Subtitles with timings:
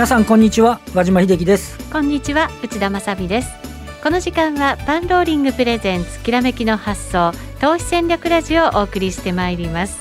[0.00, 1.76] 皆さんこんにちは和島秀樹です。
[1.92, 3.50] こんにちは内田まさです。
[4.02, 10.00] この時間はパンローリングプレゼンツきらめきの発想投資戦略ラジオをお送りしてまいります。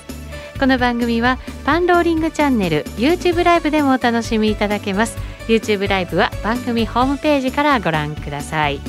[0.57, 5.17] この番組はパンローリングチャンネル YouTube ライブでもお楽しみいただけます。
[5.49, 8.79] YouTube ライブは番組ホームページからご覧ください。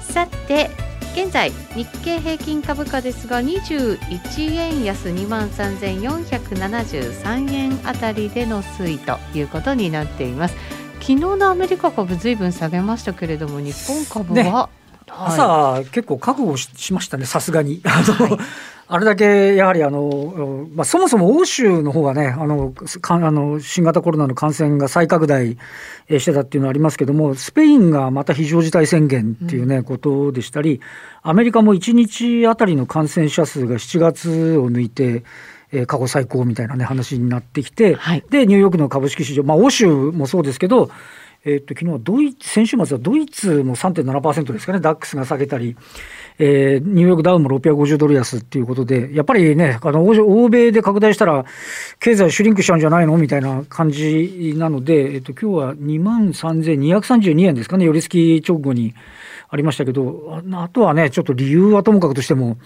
[0.00, 0.70] さて
[1.12, 10.56] 現在日経平均株価ですが21円安2万3473円あたりでの推移ということになっています。
[11.00, 14.79] 昨日のアメリカ株ずいぶん下げましたけれども日本株は、ね、
[15.18, 17.80] 朝、結構覚悟しましたねさすがに。
[17.86, 18.38] あの、はい。
[18.92, 25.56] あれだけやはりあの、まあ、そもそも欧州の方がねあのかあの新型コロナの感染が再拡大
[26.08, 30.80] してたっていうのはありますけども、スペインがまた非常事態宣言っていうね、うん、ことでしたり、
[31.22, 35.22] アメリカも1日あたりの感染者数が7月を抜いて、
[35.70, 40.90] えー、過去最高みたいな、ね、話になってきて、はい、でニューヨークの株式市場、まあ、欧州もそうですけど、
[41.42, 45.74] えー、っと昨日はドイツ先週末はドイツも3.7%ですかね、ダックスが下げたり、
[46.38, 51.46] えー、ニューヨークダウンも650ドル安っていうことで、やっぱりね、あの欧米で拡大したら、
[51.98, 58.94] 経済シュリンクしちゃうんじゃないのみたいな感じなので、えっと今日は2万3232円ですかね、寄り付き直後に
[59.48, 62.58] ありましたけど、あとはね、ちょっと理由はともかくとしても、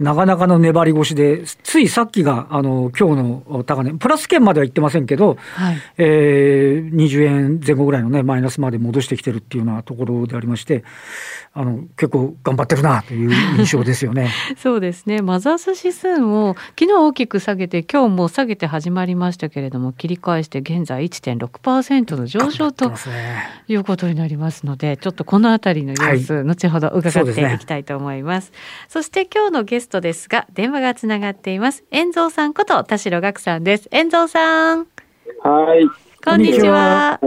[0.00, 10.84] なかなかの粘り腰で、ついさっきが、あの、今日の高値、プラス圏までは行ってませんけど、はい、えー、20円前後ぐらいのね、マイナスまで戻してきてるっていうようなところでありまして、
[11.52, 14.30] あの、結構頑張ってるなという印象ですよね。
[14.56, 15.20] そうですね。
[15.20, 22.92] マザース指数も、昨日大きく下げて、今日も下げて始まりましたけれども、切り返して現在1.6%の上昇と、
[23.66, 28.52] いうことになりますので、ちょっとこのあたりの様子、はい、後ほど伺っていきたいと思います。
[28.88, 31.84] そ、ね,、して今日のゲストトですが、電話がつながっています。
[31.90, 33.88] 遠蔵さんこと田代岳さんです。
[33.90, 34.86] 遠蔵さん。
[35.42, 35.86] はい。
[36.24, 37.18] こんにちは。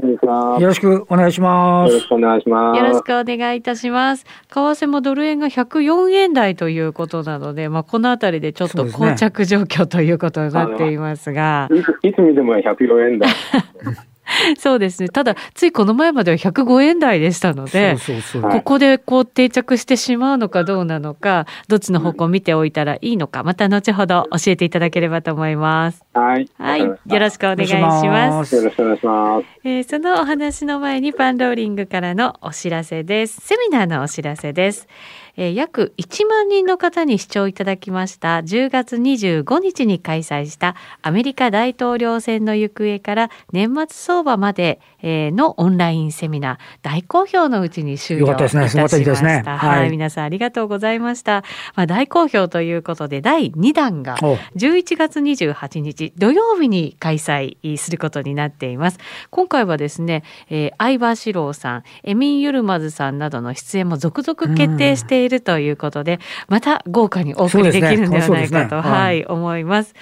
[0.60, 1.92] よろしくお願いします。
[1.92, 2.78] よろしくお願いします。
[2.78, 4.24] よろしくお願いいたします。
[4.24, 11.68] 為替もドル円が104円台ということなので、まあこのあたりでちょっと膠着状況ということになっていますが。
[11.70, 13.30] すね、いつ見ても104円台。
[14.58, 15.10] そうですね。
[15.10, 26.04] ただ、ついこの前までは105円台でしたので、そうそうそうここでこう定着してしまうのかどうなのか、どっちの方向を見ておいたらいいのか、また後ほど教えていただければと思います。
[26.14, 26.50] はい。
[26.58, 26.82] はい。
[26.82, 28.56] よろしくお願いします。
[28.56, 29.46] よろしくお願いします。
[29.64, 33.42] えー、そのお話の前にパンローリングからのお知らせです。
[33.42, 34.88] セミナーのお知らせです。
[35.36, 38.40] えー、約1万人の方に視聴いただきました。
[38.40, 48.88] 10月25日に開催したアメリカ大統領選の行方から年末相場までのオンラインセミナー大好評のうちに終了いたしました。
[49.00, 49.44] ですね。
[49.46, 51.44] はい、はい、皆さんありがとうございました。
[51.76, 54.16] まあ、大好評ということで第2弾が
[54.56, 59.00] 11月28日土曜日に開催することになっています。
[59.30, 69.94] 今回はですね、えー、相葉志郎さん、エミン・ユルマズさんなどの出演も続々決定しているということで、また豪華にお送りできるんではないかと、ねね、はい、思います。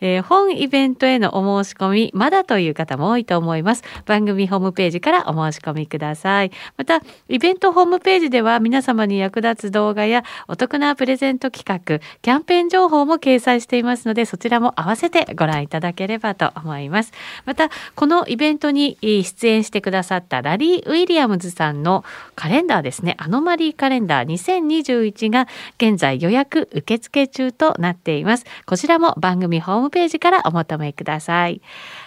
[0.00, 3.82] えー、本イベントへのお申し込み、まだという方も多いと思います。
[4.06, 6.50] 番組ホームページからお申し込みください。
[6.76, 17.12] また、イベントホームページでは皆様に役立つ動画やお得なプレゼント企画、キャンペーン情報も掲載していますので、そちらも合わせてご覧いただければと思います。
[17.44, 22.04] また、このイベントに出演してくださったラリー・ウィリアムズさんの
[22.34, 28.44] カレンダーですね、アノマリーカレンダー2021が現在予約受付中となっています。
[28.66, 31.60] こちらも番組ホームページからお求めください。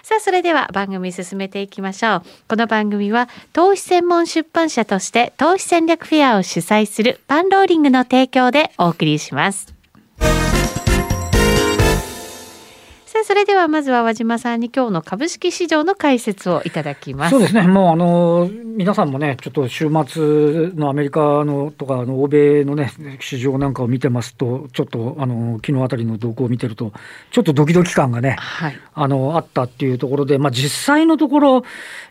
[0.03, 2.23] さあ、それでは番組進めていきましょう。
[2.47, 9.73] この番組は投資専門出版社として投資戦略フェアを主催するパンローリングの提供でお送りします。
[13.21, 17.29] さあ、それではまずは和島さんに今日の株式市場の解説をいただきます。
[17.29, 17.61] そうですね。
[17.67, 26.93] もうあの皆さんもね、ちょっと週末のアメリカのとかあの欧米のね市場なんかを見てますと、ちょっとあの昨日あたりの動向を見てると、
[27.29, 31.63] ちょっとドキドキ感がね、はい、あのあったっていうところで、まあ実際のところ、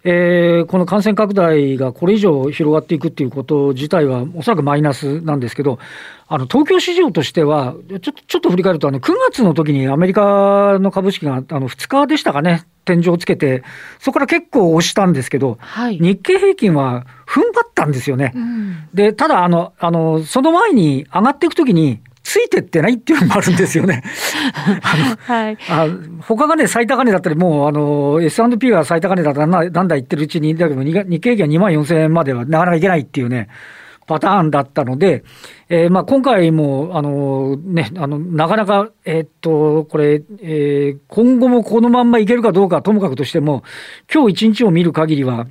[0.04, 5.80] えー、この感染拡大がこれ以上広がっていくっていうこと自体はおそらくマイナスなんですけど。
[6.32, 13.64] あの東京市場としては、ちょっとちょっと振り返ると、あの9月の時にアメリカの株式があの2日でしたかね、天井をつけて、
[13.98, 18.30] そこから結構押したんですけど、はい、日経平均は踏ん張ったんですよね。
[18.32, 24.04] うん、で、ただあの、あの、その前に上がっていくときに、ついてってないっていうのもあるんですよね。
[24.54, 25.88] あの、はい、あ
[26.20, 33.48] 他がね、最高値だったり、もう、あの、S&P が最高値だったら、なんだ言ってるうちに、だけど、日経平均は2万4000円まではなかなかいけないっていうね、
[34.10, 35.22] パターンだったので、
[35.68, 43.62] えー、まあ今回も、あのね、あの、なかなか、えー、っと、これ、えー、今後もこのまんまいけるかどうかともかくとしても、
[44.12, 45.46] 今日一日を見る限りは、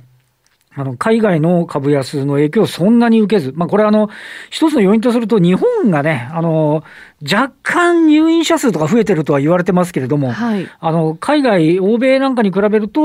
[0.72, 4.08] あの、海外の株安の影響をそんなに受けず、まあ、これあの、
[4.50, 6.84] 一つの要因とすると、日本がね、あの、
[7.22, 13.02] 若干入院者数とか増えてるとは言われてますけれども、はい、あの、海外、欧米なんかに比べると、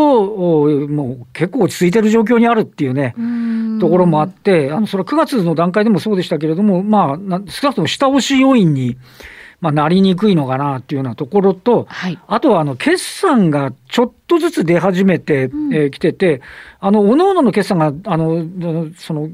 [0.88, 3.22] もう結構落ち着いてる状況にあるっていうね、う
[3.86, 8.98] ところもあって、あの、それは9月の段階でもそうでしたけれども、まあ、少なくとも下押し要因に、
[9.62, 15.74] まあ、なりにくいのかなっていうようなところと、はい、あとはあの決算がちょっとずつ出始めてき、うん。
[15.74, 16.42] えー、てて、
[16.80, 18.46] あの、おのおのの決算が、あの、
[18.98, 19.30] その、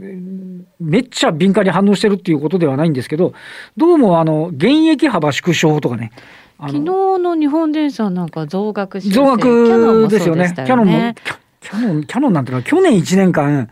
[0.79, 3.33] めっちゃ敏感に反応してるっていうことではないんですけど、
[3.77, 6.11] どうもあの、現役幅縮小とかね、
[6.59, 10.53] 昨日の日本電産なんか増額増額ですよね。
[10.55, 11.15] キャノンも、
[11.59, 13.69] キャノン、キャノンなんていうのは去年1年間、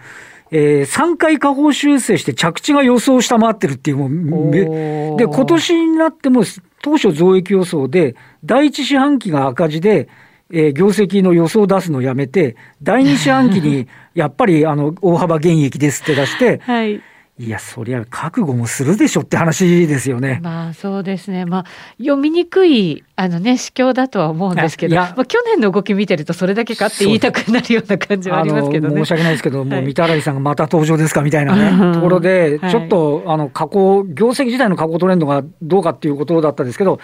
[0.51, 6.43] えー、3回下方修正して着地が予想を下回ってるっていう、もう、で、今年になっても
[6.81, 10.09] 当初増益予想で、第一四半期が赤字で、
[10.51, 17.01] えー、業績の予想を出すのをやめて、第二四半期にやっぱりあの大幅減益ですって出して、 はい、
[17.41, 20.41] いや、そりゃ覚悟もするでしょって話ですよね。
[20.43, 21.45] まあそうですね。
[21.45, 21.65] まあ
[21.97, 28.95] 読みにくいあのね市況だとは思うんですけど、まあ去年の動き見てるとそれだけかって言いたくなるような感じはありますけどね。
[28.95, 36.99] 申し訳ないですけど、もう三田新さんがまた登場ですかみたいなね、ところで、ちょっとあの過去業績自体の過去トレンドがどうかっていうことだったんですけど。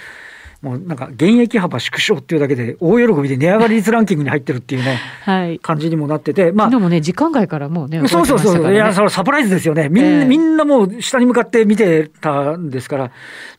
[0.65, 9.89] もうなんか現役幅縮小っていうだけで大喜びで値上がり率ランキングに入ってるっていうね、 はい、感じにもなってて、まあ、昨日もね時間外からもうね、そうそうそう、いやそれサプライズですよね。
[9.89, 13.11] みんな、えー、みんなもう下に向かって見てたんですから。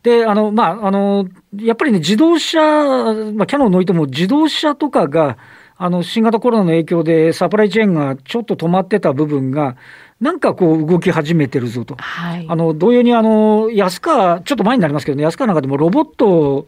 [0.03, 5.37] で、あのまああのやっぱりね自動車、まあキャノンのいても自動車とかが
[5.77, 9.77] あの新型コロナの影響でサプライチェーンがちょっと止まってた部分が。
[10.19, 11.95] なんかこう動き始めてるぞと。
[11.95, 16.65] はい、あの、同様にあの、安川、ちょっと前になりますけどね、安川なんかでもロボット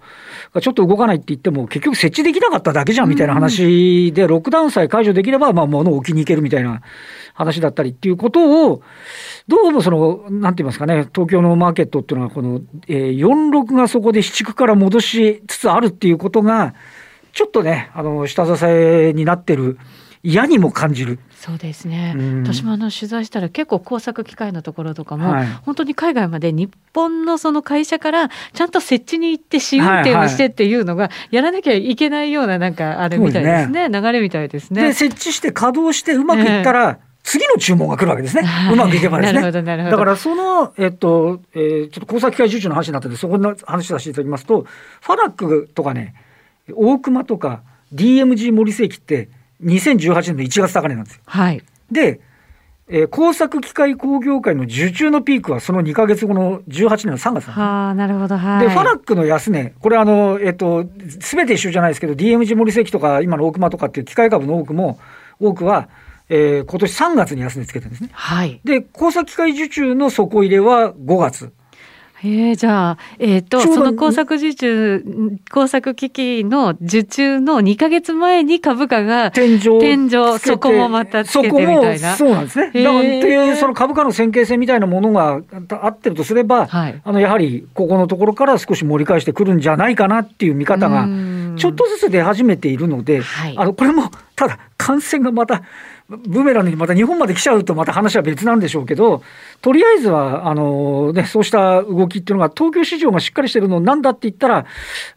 [0.54, 6.81] がちょっと動かないって言っても、結局設置できなかっただけじゃんみたいな話で、ロックダウンさえ解除できれば、まあ、物を置きに行けるみたいな
[7.34, 8.84] 話だったりっていうことを、
[9.48, 16.75] どうもその、なんて言いますかね、東京のマーケットっていうのは、この、えー、46がそこで市区から戻しつつあるっていうことが、
[17.34, 19.80] ちょっとね、あの、下支えになってる。
[20.24, 21.19] 嫌にも感じる。
[21.31, 34.89] そうですね、うん、私もあの取材したら結構工作機械のところとかも、はい、本当に海外まで日本のその会社からちゃんと設置に行って試運転をしてっていうのがやらなきゃいけないようななんかあれみたいですね、ね、流れみたいですね。
[34.89, 38.44] で設置して稼働してうまくいったら、えー次の注文が来るわけですね。
[38.72, 39.51] うまくいけばですね。
[39.51, 44.65] だからその、えっと、えー、ちょっと工作機械受注の話になってて、そこの話させていただきますと、
[45.01, 46.15] ファラックとかね、
[46.74, 47.62] 大熊とか
[47.94, 49.30] DMG 森世紀って、
[49.63, 51.21] 2018年の1月高値なんですよ。
[51.25, 51.61] はい、
[51.91, 52.21] で、
[52.91, 58.38] えー、工作機械工業界の受注のピークはその2か月後の18年の3月なんです、なるほど。
[58.38, 60.85] はい、で、ファラックの安値、これあの、えっ、ー、と、
[61.19, 65.00] すべて一緒じゃないですけど、DMG 森関とか、今の大熊とかっていう機械株の多くも、
[65.39, 65.88] 多くは、
[66.29, 68.09] えー、今年3月に安値つけてるんですね。
[68.12, 68.59] はい。
[68.63, 71.51] で、工作機械受注の底入れは5月。
[72.24, 82.15] えー、じゃあ、えっ、ー、と、その工作受注、工作機器の受注の2か月前に株価が天井、天井、そこもまたつけてみたいな。
[82.15, 82.84] そうなんですね。
[82.84, 85.41] だからっていう、その株価の線形性みたいなものが
[85.82, 91.08] あってるとすれば、はい、あの、やはり、ここのところから少し盛り返してくるんじゃないかなっていう見方が、
[91.55, 95.62] ちょっとずつ出始めているので、はい、あの、これも、ただ、感染がまた、
[96.10, 99.22] ブーメランにまた日本まで来ちゃうとまた話は別なんでしょうけど、
[99.62, 104.66] とりあえずは、あのね、そうした動きっていうのが、東京市場がしっかりしてるのなんだって言ったら、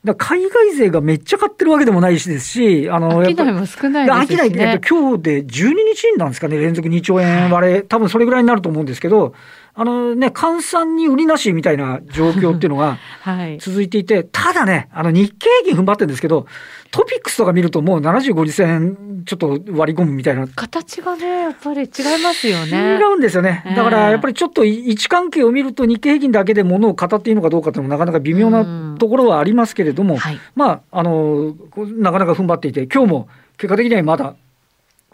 [0.05, 4.39] ら海外勢がめっちゃ買ってるわけでもないしですし、あの、商いも少ないですね。
[4.39, 9.35] 商い、えっと、今日で12日なんですかね、連続2兆円割れ、多分それぐらいになると思うんですけど、
[9.75, 12.99] あのね、換算に売りなしみたいな状況っていうのが
[13.59, 16.47] 続いていて、はい、ただね、あの日経平均踏ん張ってるんですけど、
[16.91, 20.47] トピックスとか見るともう75次線ちょっと割り込むみたいな。
[20.47, 21.89] 形がね、やっぱり違い
[22.23, 22.99] ますよね。
[23.01, 23.65] 違うんですよね。
[23.75, 31.55] だからやっぱりちょっと位置関係を見ると日経平均だけでものを語っていいのかどうかっていうのもなかなか微妙なところはありますけれども、はい、まあ、あの、
[31.97, 34.35] なかなか踏ん張っていて、今日も結果的にはまだ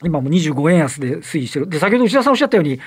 [0.03, 1.69] 今も25円安で推移してる。
[1.69, 2.81] で、先ほど内田さんおっしゃったように、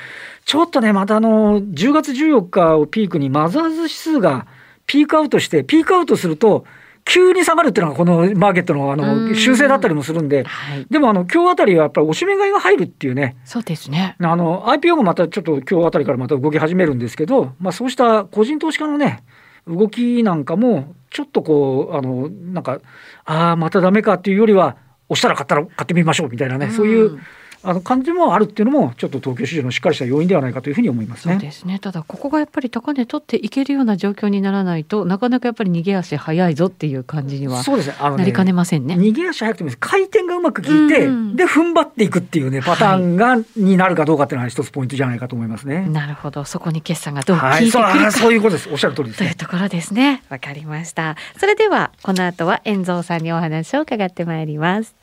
[0.45, 4.47] ちょっとね、またあの、10月14日をピークにマザーズ指数が
[4.87, 6.65] ピークアウトして、ピークアウトすると、
[7.03, 14.15] 急に下がるっていうのがこのマーケットのあの修正だったりもするんで、はい、でもあの今日あたりはやっぱりおしめ買いが入るっていうね、そうですね。
[14.19, 19.23] あの IPO もまたちょっと今日あたりからまた動き始めるんですけど、まあ、そうした個人投資家のね、
[19.67, 22.79] 動きなんかも、ちょっとこう、あのなんか、
[23.25, 24.77] ああ、まただめかっていうよりは、
[25.11, 27.19] 押したら買ったら買ってみましょうみたいなね、そういう
[27.63, 31.35] あの感じもあるっていうのも、ちょっと東京市場のしっかりした要因ではないかというふうに思いますね。
[31.35, 38.95] そうですねただ、ここがやっぱり高値取っていけるような状況にならないと、なかなかやっぱり逃げ足早いぞっていう感じにはそうですねあのねなりかねませんね。
[38.95, 45.87] 逃げ足早くても回転がうまく効いて、うんで踏ん張っていくっていうねパターンが、になるかどうかっていうのは一つポイントじゃないかと思いますね。
[45.87, 48.11] なるほど、そこに決算がどう効はいい、そうてくるか。
[48.11, 48.69] そういうことです。
[48.69, 49.29] おっしゃる通りですね。
[49.29, 50.23] というところですね。
[50.29, 51.15] わかりました。
[51.37, 54.95] それでは、この後は遠蔵さんにお話を伺ってまいります。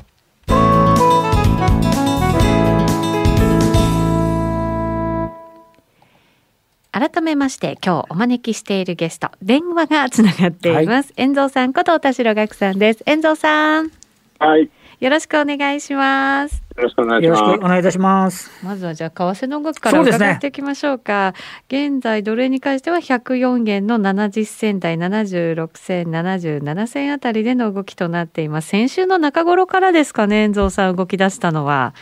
[6.90, 13.02] 改めまして今日お招きしているゲスト電話がつながっています、遠蔵さんこと田代岳さんです。
[13.06, 13.90] 遠蔵さん。
[14.38, 14.62] はい。
[14.62, 14.68] よ
[15.00, 16.62] よろしくお願いします。
[16.74, 17.58] ろしくお願いしよろしくます。
[17.58, 18.50] お願いいたします。
[18.64, 21.34] まずはじゃあ為替の動きから伺っていきましょうか。
[21.68, 28.68] 現在ドル円に関しては104円の70銭台76銭77銭あたりでの動きとなっています。
[28.68, 31.94] 先週の中頃からですかね遠蔵さん動き出したのは、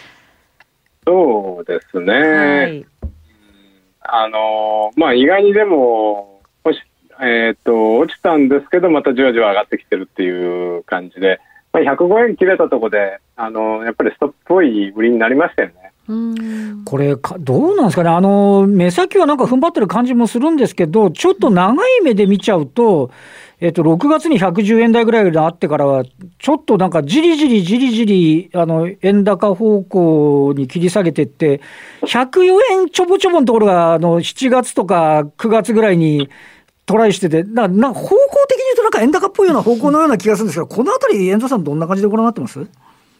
[1.06, 2.12] そうですね。
[2.14, 2.86] はい
[4.08, 6.80] あのーまあ意外にでも、もし
[7.20, 11.40] えっ、と、落ちたんですけど、またじわじわ上がってきてるっていう感じで、
[11.72, 15.74] まあ、105円切れたところで、あのーやっぱりストップっぽい売りになりましたよね。
[16.84, 23.10] これか、どうなんですかね、あの目先はなんか踏ん張ってる感じもするんですけど、ちょっと長い目で見ちゃうと、
[23.58, 26.04] えっと、6月に110円台ぐらいがあってからは、
[26.38, 31.62] ちょっとなんかじりじりじりじり、あの、円高方向に切り下げてって、
[32.02, 36.28] 104円ちょぼちょぼのところが、あの、7月とか9月ぐらいに
[36.84, 38.16] トライしてて、なな方向
[38.48, 42.60] 的に言うとなんか円高っぽいような方向のような気がするんですけど、このあたり、遠藤さんどんな感じでご覧になってます？
[42.60, 42.68] う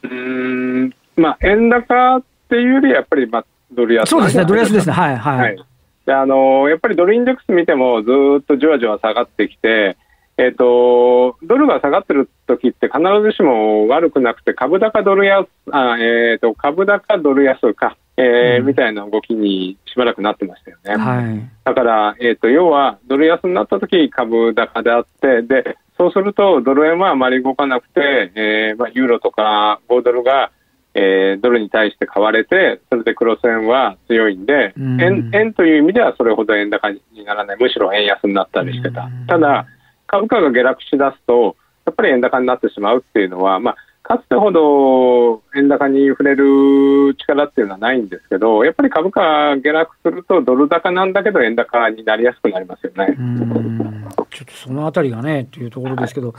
[0.03, 4.93] ーん、まあ円高っていうより、やっぱり、まあ、ドル安そうですね、ドル安ですね。
[4.93, 5.01] ね。
[5.01, 5.39] はい、はい。
[5.39, 5.57] はい。
[6.05, 9.97] で、あのーやっぱりドルインデックス見ても、ずーっとじわじわ下がってきて、
[10.39, 20.97] えっ、と、ドルが下がってる時って必ずしも悪くなくて、株高ドル安、あえっ、と、株高ドル安か、えーうんみたいな動きにしばらくなってましたよね。
[20.97, 21.51] はい。
[21.65, 30.51] だから、えっ、と、要は、ドル安になった時株高であって、で、そうすると、ドル円はあまり動かなくて、えーまあ、ユーロとか5ドルが、
[30.95, 39.27] えードルに対して買われて、それでクロス円は強いんで、うん円円という意味ではそれほど円高にならない、むしろ円安になったりしてたうん。
[39.27, 39.67] ただ、
[40.07, 53.17] 株価が下落しだすと、やっぱり円高になってしまうっていうのは、まあ、かつてほど円高に触れる力っていうのはないんですけど、やっぱり株価が下落するとドル高なんだけど円高になりやすくなりますよね。
[53.19, 53.23] う。
[53.23, 54.07] ん。
[54.31, 56.35] ちょっとそのあたりがね、というところですけど、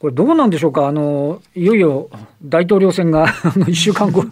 [0.00, 2.10] これ、どうなんでしょうか、あのいよいよ
[2.42, 4.30] 大統領選が あの1週間後に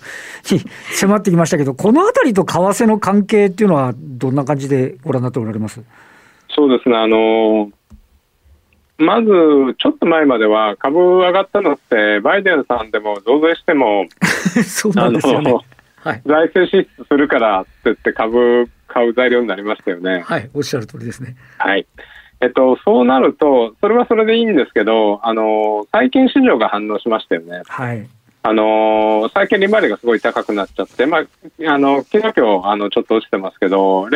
[0.93, 5.81] 迫ってきましたけど、このあたりと為替の関係っていうのは、どんな感じでご覧になっておられます？
[6.49, 7.71] そうですね、あの
[9.01, 9.29] まず
[9.79, 14.07] ちょっと前までは株上がったのって、バイデンさんでも増税しても、
[14.65, 15.61] そうなあんですよねの。
[16.03, 20.23] はい、財政支出するからって言って株買う材料になりましたよね。
[20.27, 21.37] はい、おっしゃる通りですね。
[21.59, 21.87] はい。
[22.43, 27.63] えっと、そうなると、それはそれでいいんですけど、あの、債券市場が反応しましたよね。
[27.67, 28.09] はい、
[28.43, 31.23] あの、債券利回りがすごい高くなっちゃって、まあ、
[31.69, 34.09] あの、昨日今日、あの、ちょっと落ちてますけど、0.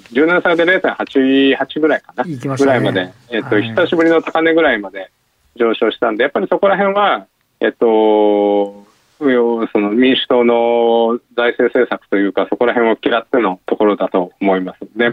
[0.00, 2.24] 10年債で0.88ぐらいかな。
[2.24, 5.10] ねぐらいまで、えっと、はい久しぶりの高値ぐらいまで
[5.56, 7.26] 上昇したんで、やっぱりそこら辺は、
[7.60, 8.86] えっと、
[9.20, 14.80] 要その民主党の財政政策というか、そこら辺を嫌ってのところだと思います。
[14.96, 15.10] で、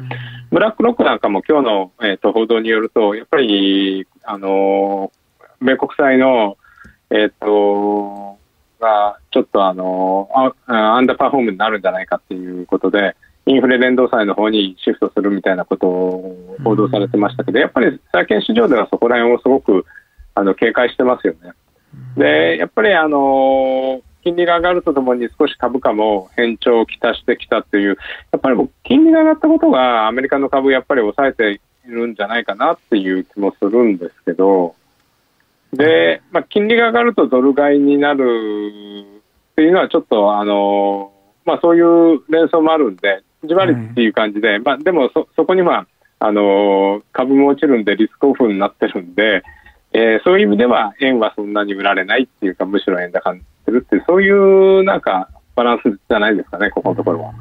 [0.51, 5.25] ブラックロックなんかも今日の、えー、と報道によると、やっぱり、あのー
[5.62, 6.57] 米国債の、
[7.10, 8.34] えっ、と、
[8.79, 10.29] が、ちょっとあの
[10.67, 13.15] アンダーパフォームになるんじゃないかっていうことで、
[13.48, 19.86] インフレ連動債の方にシフトするみたいなことを報道されてましたけど、やっぱり債券市場ではそこら辺をすごく
[20.34, 21.51] あの警戒してますよね。
[22.17, 27.98] で、やっぱりあの金利が上がるとともに少し株価も変調をきたしてきたっていう、
[28.32, 34.74] やっぱり僕金利が上がったことがアメリカの株やっぱり抑えているんじゃないかなっていう気もするんですけど、
[35.75, 38.24] で、まあ、金利が上がるとドル買いになる
[39.51, 41.12] っていうのはちょっとあの、
[41.46, 45.88] まあ、そういう連想もあるんで、じわりっていう感じで、まあ、でもそそこには
[46.20, 49.44] あの株も落ちるんでリスクオフになってるんで、
[49.94, 57.34] えーそういう意味では円はそんなに売られないっていうか、むしろ円高になってるっていう、そういうなんかバランスじゃないですかね、ここのところは。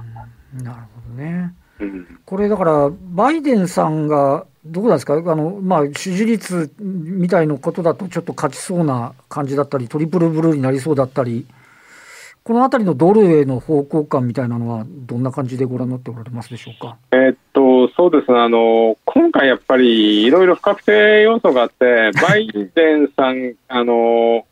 [0.63, 1.53] なるほどね。
[1.81, 11.47] うんこれだから、バイデンさんが、どうなんですか、あのまあ、支持率みたいなことだと、ちょっと勝ちそうな感じだったり、トリプルブルーになりそうだったり、
[12.43, 16.97] このあたりのドルへの方向感みたいなのは、どんな感じでご覧になっておられますでしょうか？
[17.11, 24.47] えーっと、そうですね、あの、今回やっぱりいろいろ不確定要素があって、 バイデンさん、あの、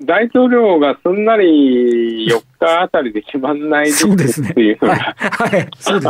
[0.00, 4.14] 大統領がすんなり4日あたりで決まんないですっ
[4.54, 5.16] ていうのが、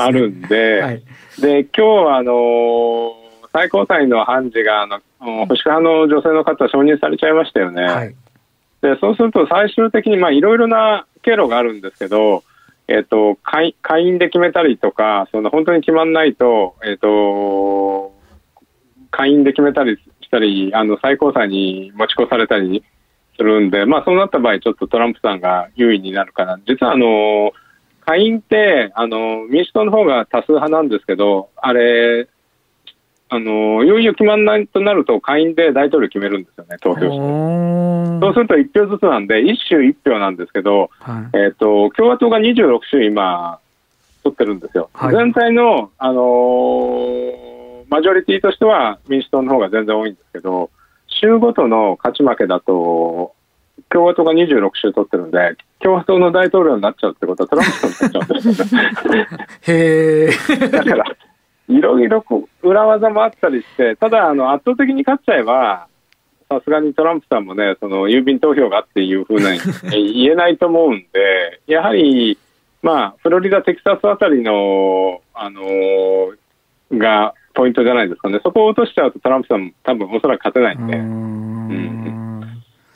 [0.05, 1.03] あるんで、はい、
[1.41, 3.15] で今日はあの
[3.53, 7.83] 最高裁の判事があの保守派の女性の方承認されちゃいましたよね。
[7.83, 8.15] はい、
[8.83, 12.45] でそうすると最終的にいろいろな経路があるんですけど、
[12.89, 13.75] えっ、ー、と会
[14.07, 18.15] 員で決めたりとか、その本当に決まんないと、えっ、ー、と
[19.11, 22.85] 会員で決めたりしたり、あの最高裁に持ち越されたり
[23.37, 26.59] するんで、まあ、そうなった場合、ちょっとトランプさんが優位になるかな。
[26.67, 27.53] 実はあの
[28.05, 32.29] 下院ってあの民主党の方が多数派なんですけど、あれ、
[33.31, 37.17] あのいよいよ決まらないとなると、下院で大統領決めるんですよね、投票して。
[38.21, 43.59] そうすると1票ずつなんで、1州1票なんですけど、はい、えーと、共和党が26州今、
[44.23, 44.89] 取ってるんですよ。
[44.95, 50.71] はい、全体の、あのー、マジョリティとしては民主党の方が全然多いんですけど、
[51.09, 53.35] 州ごとの勝ち負けだと、
[53.91, 59.27] 共和党が26州取ってるんで、共和党の大統領になっちゃうってことはトランプさんになっちゃうんですよね。
[59.69, 60.71] へー。
[60.73, 61.05] だから、
[61.69, 62.25] いろいろ
[62.63, 65.87] 裏技もあったりして、ただ、あの圧倒的に勝っちゃえば、
[66.49, 69.59] さすがにトランプさんもね、その郵便投票がっていうふうに
[70.25, 72.39] 言えないと思うんで、やはり、
[72.83, 76.37] まあ、フロリダ、テキサスあたりの、あのー、
[76.97, 80.97] がポイントじゃないですかね、そこを落としちゃうとトランプさんも多分おそらく勝てないんで。
[80.97, 82.41] うん。
[82.41, 82.47] だ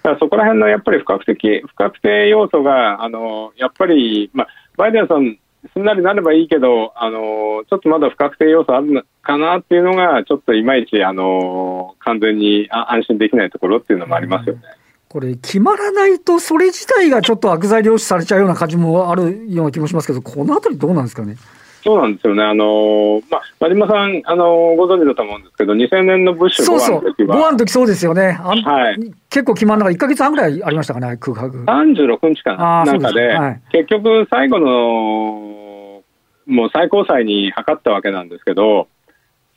[0.03, 4.49] からそこら辺のやっぱり不確定不確定要素が、あのやっぱり、まあ、
[4.79, 5.37] バイデンさん
[5.73, 14.63] すんなりなればいいけど、あのちょっとまだ不確定要素あるのかなっていうのが、ちょっといまいち、あの完全に安心できないところっていうのもありますよね。
[15.09, 21.37] これ、決まらないと、それ自体がちょっと悪材料視されちゃうような感じもあるような気もしますけど、このあたりどうなんですかね。
[21.83, 22.45] そうなんですよね。
[22.45, 27.37] あのまあ、真島さん、あのご存知だと思うんですけど、2000年のブッシュ5話の時は。
[27.37, 28.33] 5話の時そうですよね。
[28.33, 28.55] は
[28.93, 31.65] い、結構決まるのが1か月半ぐらいありましたかね、空白。
[31.65, 36.03] 36日かな、中で、はい、結局、最後の
[36.47, 38.89] もう最高裁に諮ったわけなんですけど、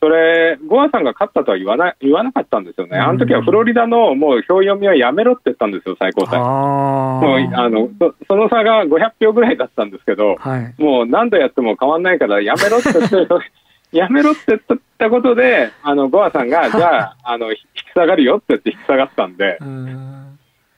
[0.06, 6.40] それ、ゴアさんが勝ったとは言わな言わなかったんですよね、あの時はフロリダのもう票読みはやめろって言ったんですよ、最高裁。
[6.40, 13.28] もうあのそその差が500票ぐらいだったんですけど、はい、もう何度やっても変わんないからやめろって言って、
[13.98, 17.62] やめろって言ったことで、あのゴアさんが、 じゃああの、引き
[17.96, 19.58] 下がるよって言って引き下がったんで。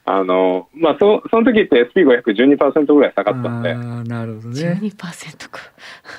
[0.10, 3.76] あの、まあ、そ、その時って SP50012% ぐらい下がったんで。
[4.10, 4.80] なるほどね。
[4.82, 5.60] 12%か。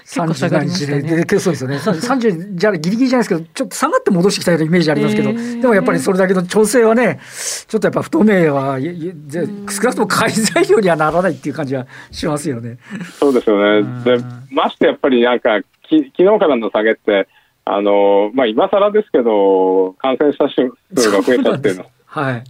[0.03, 1.25] 結構下がりましたね。
[1.25, 1.77] でそうですよね。
[1.81, 7.19] 30じゃギリギリじゃないですけど、ちょっと下がって戻してきたようなイメージありますけど、えー、でもやっぱりそれだけの調整はね、
[7.67, 12.77] ちょっとやっぱ不透明は、少なくとも買い材料にはならないっていう感じはしますよね。
[13.19, 13.89] そうですよね。
[14.05, 14.19] で、
[14.51, 17.27] ましてやっぱりなんか、き昨日からの下げって、
[17.65, 20.47] あの、まあ、今更ですけど、感染者
[20.95, 21.87] 数が増えたっていうの。
[22.05, 22.45] はい。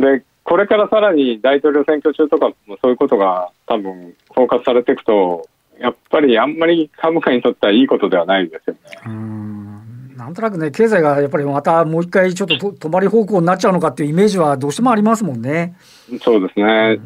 [0.00, 8.80] で、これからさらに大統領選挙中とかもそういうことが多分フォーカスされていくと、やっぱりあんまり株価にとってはいいことではないですよね。
[9.06, 15.76] うんなんとなくね、経済がやっぱりまたもう一回ちょっと止まり方向になっちゃうのかっていうイメージはどうしてもありますもんね。
[16.20, 16.98] そうですね。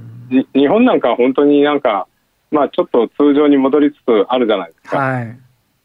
[0.55, 2.09] 日本なんか本当になんか、
[2.51, 4.97] まあちょっと通常に戻りつつあるじゃないですか。
[4.97, 5.39] はい。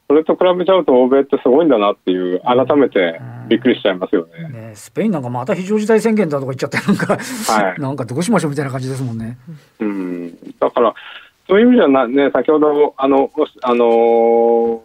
[0.10, 4.50] それと比べちゃうと欧米ってすごいんだなっていう改めてびっくりしちゃいますよね。
[4.50, 7.14] ね、スペインなんかまた非常事態宣言だとか言っちゃってなんか、
[7.54, 9.38] はい、 なんかどうしましょうみたいな感じですもんね。
[9.80, 10.34] うん。
[10.60, 10.96] だから
[11.48, 13.30] そういう意味じゃなね先ほどあの
[13.62, 14.82] あのも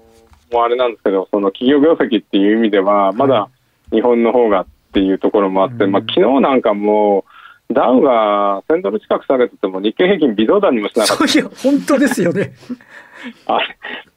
[0.53, 3.49] うあれなんですけどその企業業績っていう意味ではまだ
[3.93, 7.25] 日本の方がっていうところもあって、まあ昨日なんかも
[7.73, 11.25] ダウが1000ドル近く下げてても日経平均微動だにもしなかった。
[11.25, 12.53] いや本当ですよね。
[13.47, 13.59] あ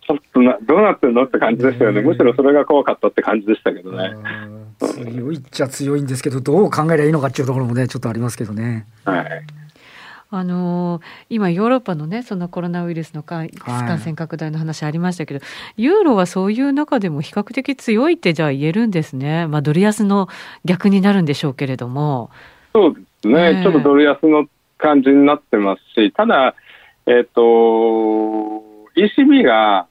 [0.07, 4.15] ちょっとなどうなってんのって感じですよね、むしろそれが怖かったって感じでしたけどね。
[4.79, 8.85] 強いっちゃ強いんですけど、どう考えればいいのかっていうところもね、ちょっとありますけどね。
[9.05, 9.27] はい
[10.29, 15.45] あのー、今、ヨーロッパのね、そのコロナウイルスの感染拡大の話ありましたけど、は
[15.77, 19.47] い、ユーロはそういう中でも比較的強いってじゃあ言えるんですね。
[19.47, 20.27] まあ、ドル安の
[20.65, 22.29] 逆になるんでしょうけれども。
[22.73, 23.53] そうですね。
[23.53, 26.55] ねちょっとドル安の感じになってますし、ただ、
[27.05, 28.66] えっ、ー、と、
[28.97, 29.87] ECB が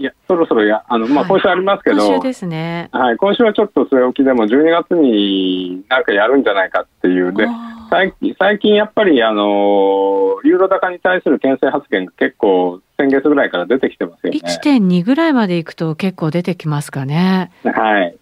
[0.00, 2.88] いや、そろそろや、あの、まあ、今週ありますけど、今週ですね。
[2.90, 7.46] はい、今週はちょっと据え置きでも、12月になんかやるんじゃないかっていう、で、
[7.90, 14.40] 最近、最近やっぱり、あの、ユーロ高に対する牽制発言が結構、先月ぐらいから出てきてますよね。
[14.42, 17.50] 1.2ぐらいまでいくと結構出てきますかね。
[17.64, 18.16] はい。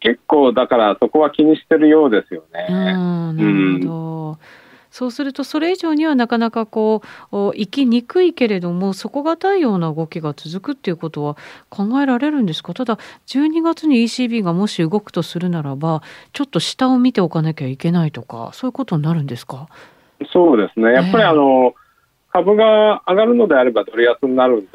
[0.00, 2.68] 結構、だからそこは気にしてるようですよね。
[2.70, 4.30] うん、なるほど。
[4.30, 4.59] うん
[5.00, 7.00] そうするとそれ以上にはなかなかこ
[7.32, 11.38] う行きにくいけれども底堅いような動きが続くっていうことは
[11.70, 12.74] 考えられるんですか？
[12.74, 16.02] ただ12月に ECB がもし動くとするならば
[16.34, 19.68] ちょっと下を見ておかなきゃいけないとかそういうことになるんですか？
[20.34, 20.92] そうですね。
[20.92, 21.72] やっぱりあの、えー、
[22.32, 24.68] 株が上がるのであればドル安になるんで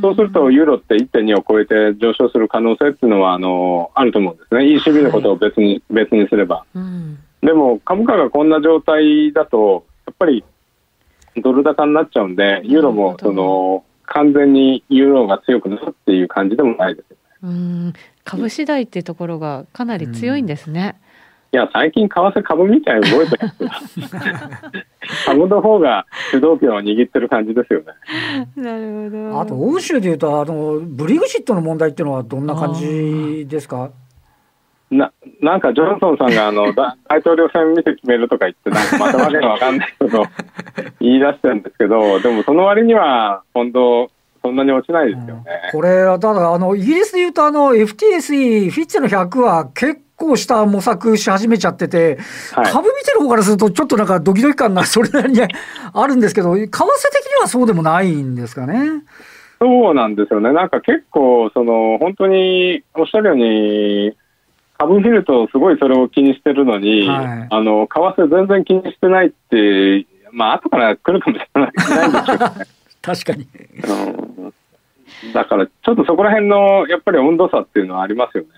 [0.00, 6.64] そうすると、ユーロって1.2を超えて上昇する可能性っていうのはあのあると思うんですね、ECB のことを別にはい、別にすれば。
[6.74, 10.44] うん、でも、株価がこんな状態だと、やっぱり
[11.42, 17.20] ドル高になっちゃうんで、ユーロもその完全にユーロが強くなるっていう感じでもないですよね。
[17.42, 17.92] うん
[18.24, 20.96] 株次第っていうところがかなり強いんですね。
[21.04, 21.10] うん
[21.52, 23.48] いや、最近、為替株みたいに動いてま
[23.80, 23.98] す
[25.26, 27.86] 株の方が主導権を握ってる感じですよね。
[28.54, 29.40] なるほど。
[29.40, 33.90] あと、欧州でいうと、あの、ブリグジットの問題っていうのはどんな感じですか？
[34.90, 36.72] ななんかジョンソンさんがあの
[37.08, 40.24] 大統領選見て決めるとか言って、なんかまたわけのわかんないことを
[41.00, 44.10] 言い出してるんですけど、でもその割には、本当、
[44.42, 45.42] そんなに落ちないですよね。
[45.74, 52.18] うん、これ、ただあの、イギリスでいうと、あの、FTSE、フィッチェの100は結構した模索し始めちゃってて、
[52.54, 55.40] はい、株見てる方からすると、ちょっとなんかドキドキ感がそれなりに
[55.92, 59.02] あるんですけど、為替的にはそうでもないんですかね？
[59.60, 60.52] そうなんですよね。
[60.54, 64.16] なんか結構、その、本当におっしゃるように、
[64.80, 72.66] 株見るとすごいそれを気にしてるのに、はい、あの、為替全然気にしてないって、まあ、後から来るかもしれないないんですけどね。
[73.02, 73.46] 確かに、
[74.46, 74.48] う
[75.28, 75.32] ん。
[75.34, 78.48] だから、ちょっとそこら辺の、やっぱり温度差っていうのはありますよね。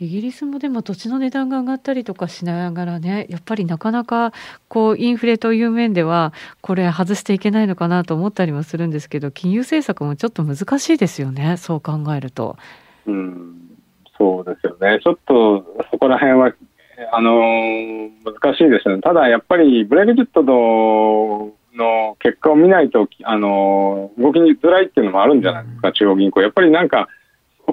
[0.00, 4.32] イギリスもでも土地の値段が上がったりとかしながらねやっぱりなかなか
[4.68, 12.58] こうインフレという面ではこれ外していけないのかなと思ったりもするんですけど金融政策もちょっと難しいですよねそう考えると。
[13.06, 13.73] うん
[14.18, 15.00] そうですよね。
[15.02, 16.52] ちょっとそこら辺は
[17.12, 19.02] あの難しいですよね。
[19.02, 26.40] ただやっぱりブレグジットのの結果を見ないとあの動きづらいっていうのもあるんじゃないですか、中央銀行。
[26.40, 27.08] やっぱりなんか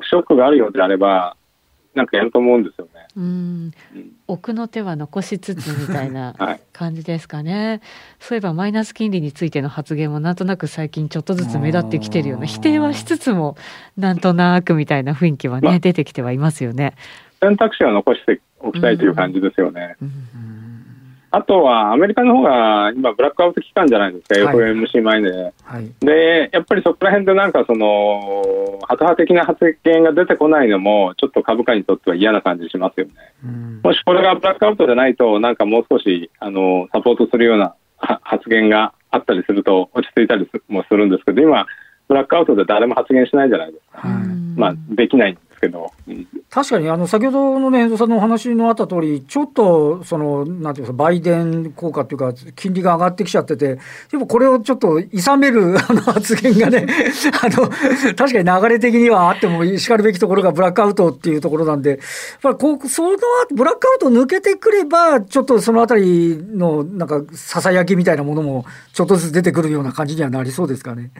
[0.04, 1.36] ショックがあるようであれば
[1.94, 2.92] なんかやると思うんですよね。
[3.18, 3.72] うん、
[4.28, 6.34] 奥の手は残しつつみたいな
[6.72, 7.82] 感じですかね、はい、
[8.20, 13.58] そういえばマイナス金利についての発言もなんとなく最近ちょっとずつ目立ってきてるような否定はしつつも
[13.98, 16.94] なんとなくみたいな雰囲気はね、ま、出てきてはいますよね。
[17.42, 19.96] 選択肢は残しておきたいという感じですよね。
[20.02, 20.52] うんうん
[21.34, 33.14] あとはアメリカの方が今、ブラックアウト期間じゃないですか、はい、FOMC 前で、はい、で、やっぱりそこら辺でなんかその、ハト派的な発言が出てこないのも、ちょっと株価にとっては嫌な感じしますよね。
[33.82, 41.66] もしこれがブラックアウトじゃないと、なんかもう少しあのサポートするような発言があったりすると、落ち着いたりもするんですけど、今、
[42.10, 44.06] ブラックアウトで誰も発言しないじゃないですか。
[44.58, 53.80] まあ、できないけど、うん、確かにあの先ほどのね、遠藤さんのお話のあった通り、ちょっとそのなんていうか、バイデン効果っていうか、金利が上がってきちゃってて、
[54.12, 56.88] でもこれをちょっと諌める あの発言がね、
[57.42, 57.70] あの
[58.16, 62.00] 確かに流れ的にはあってもしかるべきところがブラックアウトっていうところなんで、やっ
[62.42, 63.18] ぱりこうその
[63.56, 71.12] ブラックアウト抜けてくれば、ちょっとそのあたりのなんかささやきみたいなものも、ちょっとずつ出てくるような感じにはなりそうですかね。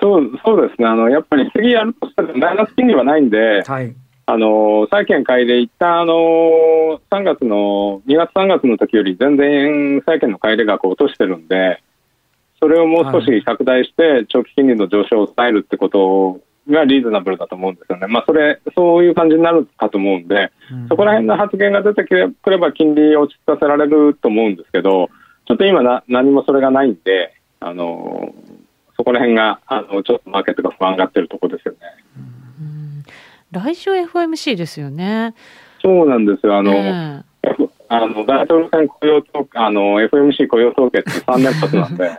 [0.00, 3.94] そうそうですねあの、やっぱり次やるとしたら、マイナス金利はないんで、はい、
[4.28, 11.80] あの債券買いで、一旦あの3月の、2月、3月の時より全然債券の買い入れ額を落としてるんで、
[12.58, 20.50] それをもう少し拡大して、長期金利の上昇を抑えるってことがリーズナブルだと思うんですよね、まあ、それ、そういう感じになるかと思うんで、
[20.88, 25.08] そこら辺の発言が出てくれば、金利を落ち着かせられると思うんですけど、
[25.46, 28.34] ちょっと今な、何もそれがないんで、あの
[28.96, 31.78] そこら辺があのちょっとマーケットが不安がってるところですよね。
[33.52, 35.34] 来週 FOMC ですよね。
[35.80, 36.56] そうなんですよ。
[36.56, 42.10] あの、えー、あの大統領選雇用統あの FMC 雇用統計って3年発なんで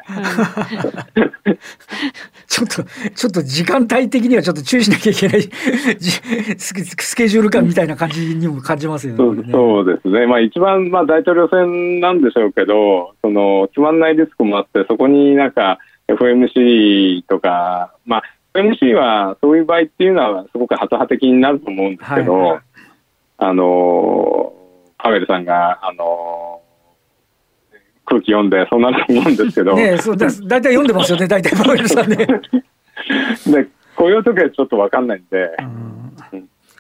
[2.48, 9.18] ちょっとちょっと時間帯的にはちょっと注意しなきゃいけないスケジュール感みたいな感じにも感じますよね。
[9.18, 22.62] そうそうですね、まあ、一番、まあ、大統領選なんでしょうけどその決まらないリスクもあってそこになんか FMC とか、まあ、MC はそういう場合っていうのはすごくハト派的になると思うんですけど、はいはい、
[23.38, 24.54] あの
[24.98, 26.62] パウエルさんがあの
[28.06, 32.16] 空気読んでそうなると思うんですけど、ね、そうです大体読んでますよね 大体パウエルさんね。
[32.16, 35.50] で雇用時はちょっと分かんないんで。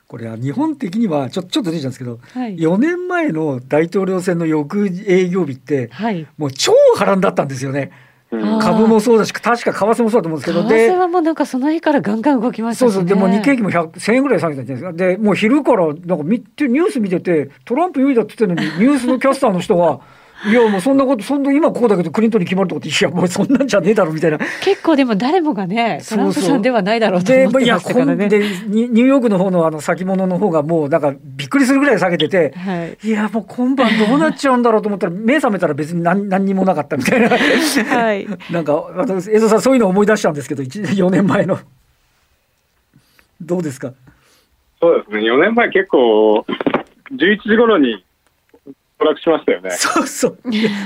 [0.08, 7.91] これは日本的にはちょちょっと出ちゃうんですけど、はい、4年前の大統領選の翌営業日って、はい、もう超波乱だったんですよね。
[8.29, 15.05] 株もそうだし、確か為替もそうだと思うんですけど、為替はもうなんかその日からガンガン動きました、ね、そうそう、でも日経平均も1000円ぐらい下げたんじゃないですか。
[15.11, 19.99] で、もう昼からなんか見てニュース見てて、トランプ有利だって言ってるのに、ニュースのキャスターの人が、
[20.45, 24.38] いやもうそんなことそんな今ここだけどクリントンに決まるとこっていやもうそんなんじゃねえだろみたいな。
[24.63, 28.30] 結構でも誰もがねトランプさんではないだろうと思ってましたからね。
[28.30, 41.58] でニューヨークの方のあの先物の方がもうなんかびっくりするぐらい下げてて、はい、いやもう今晩どうなっちゃうんだろうと思ったら目覚めたら別に何何にもなかったみたいな、はい、 なんか私江戸さんそういうの思い出したんですけど4年前の。
[43.41, 43.93] どうですか？
[44.80, 45.32] そうですね。
[45.32, 46.45] 4年前結構
[47.12, 48.04] 11時頃に
[48.99, 49.71] ト落しましたよね。
[49.71, 50.38] そうそう。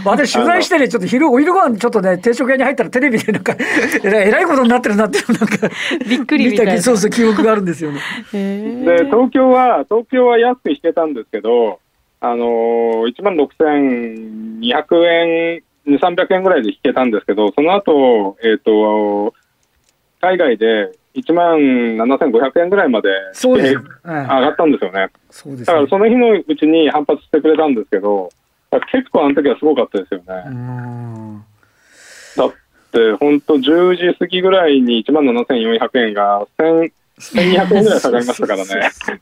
[0.05, 3.55] 私取材してね、ちょっと昼、お昼ご飯ちょっとね、定食屋に入ったらテレビでなんか、
[4.03, 5.69] えらいことになってるなっていう、なんか、
[6.07, 6.81] びっくりみたいな。
[6.81, 7.99] そうそう、記憶があるんですよね。
[8.33, 11.79] で、東京は、東京は安く引けたんですけど、
[12.19, 19.33] あのー、1万6200円、2、300円ぐらいで引けたんですけど、その後、えっ、ー、と、
[20.19, 23.09] 海外で1万7500円ぐらいまで
[23.43, 23.57] 上
[24.03, 25.09] がったんですよね。
[25.29, 28.29] そうです、ね、だからその日のうちに反発してくれたんですけど、
[28.91, 30.25] 結構あの時はすごかったですよね。
[32.37, 32.53] だっ
[32.91, 38.89] て本当10時過ぎぐらいに1万7400円が1200円ぐらい下がりましたからね。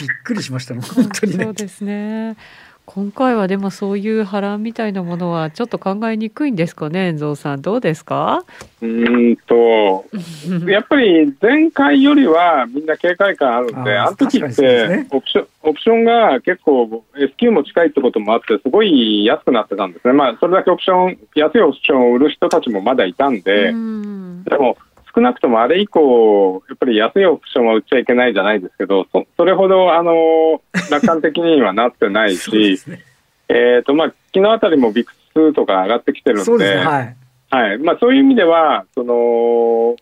[0.00, 1.44] びっくりしましたもん、本当にね。
[1.44, 2.36] そうですね。
[2.84, 8.44] 今回はでもそういう波乱みたいなものはちょっと考えにくいんですかね、遠藤さん、どうですか？
[8.82, 10.04] うんと、
[10.68, 24.42] やっぱり前回よりはみんな警戒感あるんで、あの時ってオプション、オプションが結構 S q も近いってこともあって、すごい安くなってたんですね、まあ、それだけオプション、安いオプションを売る人たちもまだいたんで、ん。
[24.44, 24.76] でも、
[25.14, 33.00] 少なくともあれ以降、やっぱり安いオプションは売っちゃいけないじゃないですけど、そそれほどあの楽観的にはなってないし、 ね、
[33.48, 37.16] えっ、とまあ昨日あたりもビックスとか上がってきてるんで、でね、はい、
[37.50, 39.96] はい、まあそういう意味ではその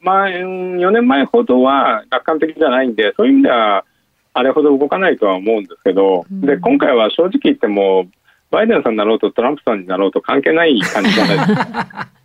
[0.00, 3.84] まあ4年前ほどは楽観的じゃないんで、そういう意味では
[4.32, 8.06] あれほど動かないとは思うんですけど、うん、で今回は正直言っても
[8.50, 12.08] バイデンさんになろうとトランプさんになろうと関係ない感じじゃないですか。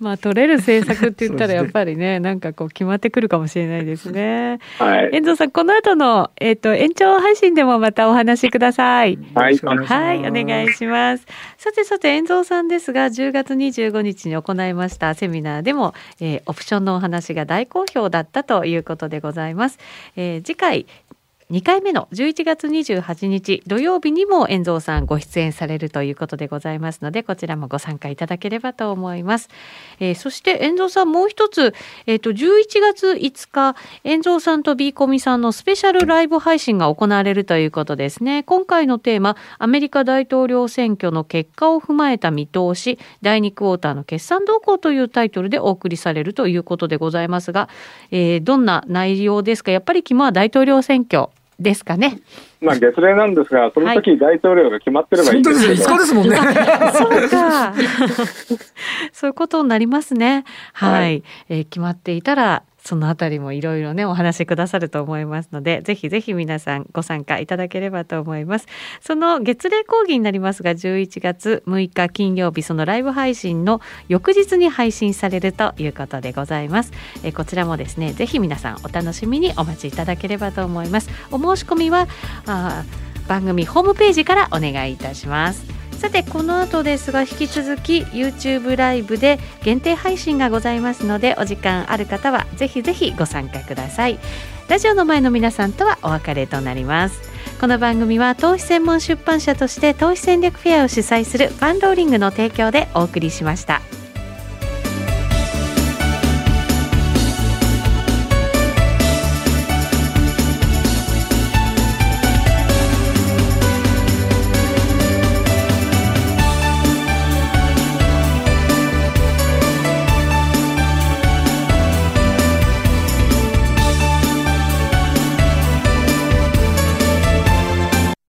[0.00, 4.58] まあ取れる政策って言ったら やっぱりねね、なんかこう決まってくるかもしれないですね。
[4.78, 5.10] はい。
[5.12, 9.18] 遠藤さん、この後の、えっ、ー、と、延長配信でもまたお話しください。
[9.34, 9.56] はい。
[9.58, 11.26] はい、お願いします。
[11.58, 19.78] さてさて、遠藤さんですが、10月25日に行いましたセミナーでも、えー、オプションのお話が大好評だったということでございます。
[20.16, 20.86] えー、次回、
[21.50, 29.48] 2回目の11月28日土曜日にも遠蔵さんご出演されるということでございますのでこちらもご参加いただければと思います、
[29.98, 31.74] えー、そして遠蔵さんもう一つ、
[32.06, 32.36] えーと、11
[32.80, 38.44] 月5日遠蔵さんと B コミさんのスペシャルライブ配信が行われるということですね。
[38.44, 47.68] 今回のテーマアメリカ大統領選挙の結果を踏まえた見通し第2クォーターの決算動向というタイトルでお送りされるということでございますが、
[48.12, 49.72] えー、どんな内容ですか？
[49.72, 51.30] やっぱり肝は大統領選挙。
[51.60, 52.20] ですかね。
[52.60, 56.36] まあ月例なんですが、その時大統領が決まってればいいんですけど、はい、ですもんね。
[56.96, 57.74] そうか。
[59.12, 60.44] そういうことになりますね。
[60.72, 68.66] はい、はい、えー、決まっていたらそのあたりもいろいろねお話しくださると思いますのでぜひぜひ皆さんご参加いただければと思います。
[69.00, 76.92] その月例講義になりますが11月6日金曜日そのライブ配信の翌日に配信されるということでございます。
[77.22, 81.10] えこちらもですねぜひ皆さんお楽しみにお待ちいただければと思います。
[81.30, 82.08] お申し込みは
[82.46, 82.84] あ
[83.28, 85.79] 番組ホームページからお願いいたします。
[86.00, 94.18] さてこの後ですが引き続き YouTube ライブで限定配信がございますのでお時間ある方はぜひぜひご参加ください
[94.66, 97.20] ラジオの前の皆さんとはお別れとなります
[97.60, 103.82] この番組は投資専門出版社として投資戦略フェアを主催するファンローリングの提供でお送りしました。